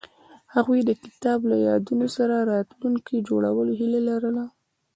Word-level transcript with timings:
هغوی 0.55 0.79
د 0.85 0.91
کتاب 1.03 1.39
له 1.51 1.57
یادونو 1.67 2.07
سره 2.17 2.35
راتلونکی 2.53 3.25
جوړولو 3.29 3.71
هیله 3.79 3.99
لرله. 4.09 4.45